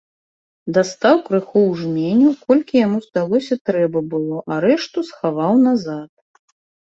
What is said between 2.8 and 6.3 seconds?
яму здалося трэба было, а рэшту схаваў назад.